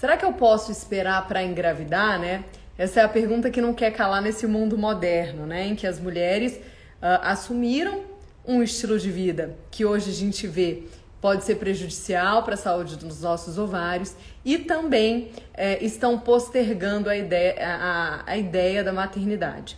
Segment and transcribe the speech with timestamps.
[0.00, 2.44] Será que eu posso esperar para engravidar, né?
[2.78, 5.66] Essa é a pergunta que não quer calar nesse mundo moderno, né?
[5.66, 8.04] Em que as mulheres uh, assumiram
[8.48, 10.84] um estilo de vida que hoje a gente vê
[11.20, 17.14] pode ser prejudicial para a saúde dos nossos ovários e também é, estão postergando a
[17.14, 19.76] ideia, a, a ideia da maternidade.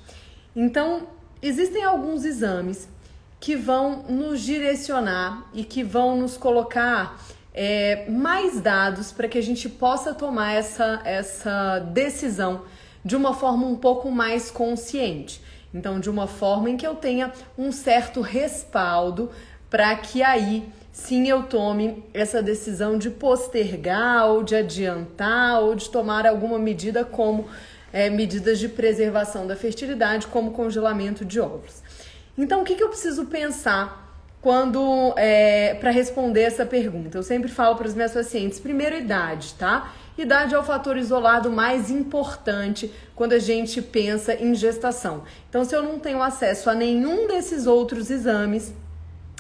[0.55, 1.09] Então,
[1.43, 2.89] existem alguns exames
[3.41, 7.21] que vão nos direcionar e que vão nos colocar
[7.55, 12.63] é, mais dados para que a gente possa tomar essa, essa decisão
[13.05, 15.41] de uma forma um pouco mais consciente.
[15.75, 19.31] Então, de uma forma em que eu tenha um certo respaldo
[19.71, 25.89] para que aí sim eu tome essa decisão de postergar ou de adiantar ou de
[25.89, 27.49] tomar alguma medida como
[27.93, 31.83] é, medidas de preservação da fertilidade, como congelamento de óvulos.
[32.37, 34.02] Então, o que, que eu preciso pensar
[34.43, 37.17] quando é, para responder essa pergunta?
[37.17, 39.95] Eu sempre falo para os meus pacientes: primeiro, idade, tá?
[40.19, 45.23] Idade é o fator isolado mais importante quando a gente pensa em gestação.
[45.49, 48.75] Então, se eu não tenho acesso a nenhum desses outros exames,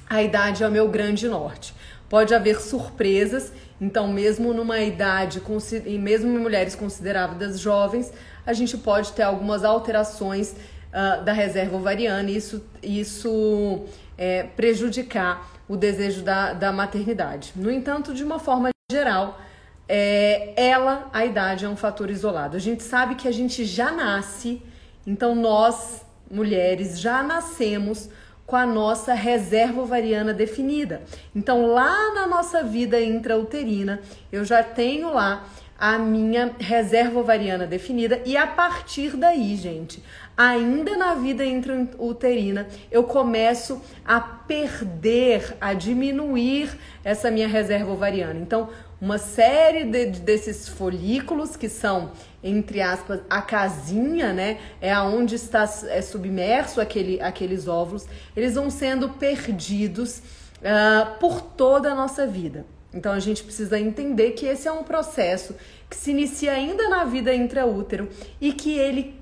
[0.09, 1.75] a idade é o meu grande norte.
[2.09, 5.43] Pode haver surpresas, então, mesmo numa idade,
[5.85, 8.13] e mesmo em mulheres consideradas jovens,
[8.47, 10.55] a gente pode ter algumas alterações
[10.93, 13.85] uh, da reserva ovariana e isso, isso
[14.17, 17.53] é, prejudicar o desejo da, da maternidade.
[17.57, 19.41] No entanto, de uma forma geral,
[19.89, 22.57] é, ela, a idade, é um fator isolado.
[22.57, 24.63] A gente sabe que a gente já nasce,
[25.07, 28.09] então nós, mulheres, já nascemos
[28.47, 31.03] com a nossa reserva ovariana definida.
[31.35, 38.20] Então, lá na nossa vida intrauterina, eu já tenho lá a minha reserva ovariana definida
[38.25, 40.03] e a partir daí, gente,
[40.37, 46.70] ainda na vida intrauterina, eu começo a perder, a diminuir
[47.03, 48.39] essa minha reserva ovariana.
[48.39, 48.69] Então,
[49.01, 55.62] uma série de, desses folículos que são entre aspas a casinha, né, é aonde está
[55.89, 62.67] é submerso aquele, aqueles óvulos, eles vão sendo perdidos uh, por toda a nossa vida.
[62.95, 65.55] Então a gente precisa entender que esse é um processo
[65.89, 68.08] que se inicia ainda na vida intraútero
[68.41, 69.20] e que ele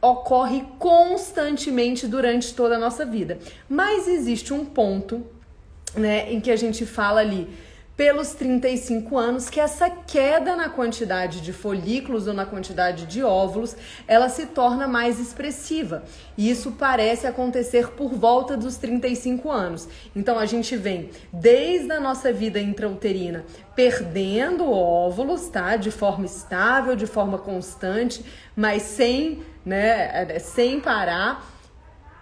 [0.00, 3.38] ocorre constantemente durante toda a nossa vida.
[3.68, 5.24] Mas existe um ponto,
[5.94, 7.48] né, em que a gente fala ali
[7.98, 13.74] pelos 35 anos que essa queda na quantidade de folículos ou na quantidade de óvulos,
[14.06, 16.04] ela se torna mais expressiva.
[16.36, 19.88] E isso parece acontecer por volta dos 35 anos.
[20.14, 23.44] Então a gente vem desde a nossa vida intrauterina
[23.74, 25.74] perdendo óvulos, tá?
[25.74, 31.57] De forma estável, de forma constante, mas sem, né, sem parar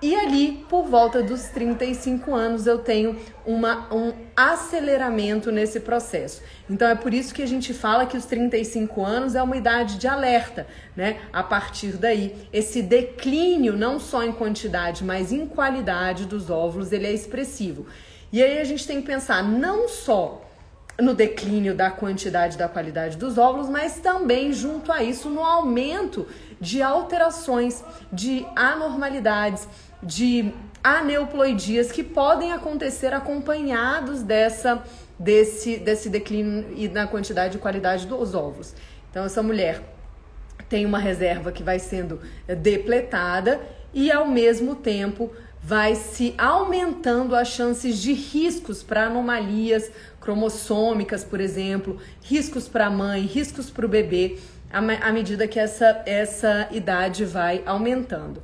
[0.06, 6.42] e ali, por volta dos 35 anos, eu tenho uma, um aceleramento nesse processo.
[6.70, 9.98] Então é por isso que a gente fala que os 35 anos é uma idade
[9.98, 11.18] de alerta, né?
[11.32, 17.08] A partir daí, esse declínio, não só em quantidade, mas em qualidade dos óvulos, ele
[17.08, 17.84] é expressivo.
[18.32, 20.45] E aí a gente tem que pensar não só
[20.98, 25.42] no declínio da quantidade e da qualidade dos óvulos, mas também junto a isso no
[25.42, 26.26] aumento
[26.60, 29.68] de alterações, de anormalidades
[30.02, 30.52] de
[30.82, 34.82] aneuploidias que podem acontecer acompanhados dessa,
[35.18, 38.74] desse, desse declínio e na quantidade e qualidade dos ovos.
[39.10, 39.82] Então, essa mulher
[40.68, 43.60] tem uma reserva que vai sendo depletada
[43.92, 45.30] e, ao mesmo tempo,
[45.66, 49.90] vai se aumentando as chances de riscos para anomalias
[50.20, 54.38] cromossômicas, por exemplo, riscos para a mãe, riscos para o bebê,
[54.70, 58.40] à medida que essa, essa idade vai aumentando.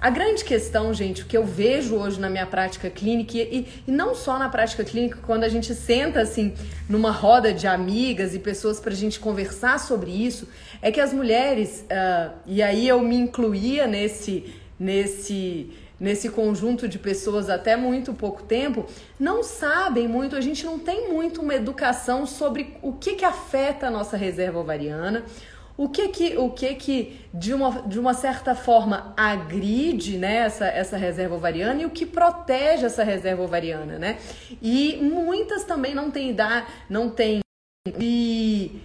[0.00, 3.90] A grande questão, gente, o que eu vejo hoje na minha prática clínica, e, e,
[3.92, 6.54] não só na prática clínica, quando a gente senta assim
[6.88, 10.48] numa roda de amigas e pessoas para a gente conversar sobre isso,
[10.82, 16.98] é que as mulheres, uh, e aí eu me incluía nesse, nesse, nesse conjunto de
[16.98, 18.86] pessoas até muito pouco tempo,
[19.18, 23.86] não sabem muito, a gente não tem muito uma educação sobre o que, que afeta
[23.86, 25.24] a nossa reserva ovariana
[25.76, 30.66] o que que, o que, que de, uma, de uma certa forma agride né, essa,
[30.66, 34.18] essa reserva ovariana e o que protege essa reserva ovariana, né?
[34.62, 37.40] E muitas também não têm idade, não têm
[37.98, 38.80] e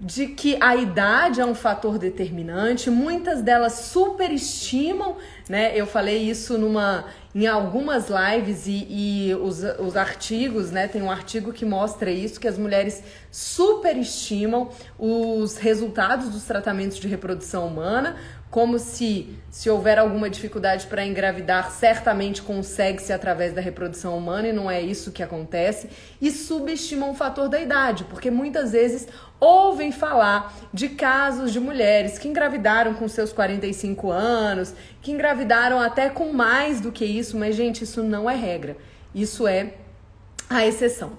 [0.00, 5.16] de que a idade é um fator determinante, muitas delas superestimam
[5.48, 5.72] né?
[5.78, 7.04] Eu falei isso numa
[7.34, 10.86] em algumas lives e, e os, os artigos, né?
[10.86, 17.08] Tem um artigo que mostra isso, que as mulheres superestimam os resultados dos tratamentos de
[17.08, 18.16] reprodução humana,
[18.54, 24.52] como se, se houver alguma dificuldade para engravidar, certamente consegue-se através da reprodução humana e
[24.52, 25.88] não é isso que acontece,
[26.22, 29.08] e subestimam o fator da idade, porque muitas vezes
[29.40, 34.72] ouvem falar de casos de mulheres que engravidaram com seus 45 anos,
[35.02, 38.76] que engravidaram até com mais do que isso, mas gente, isso não é regra.
[39.12, 39.74] Isso é
[40.48, 41.10] a exceção.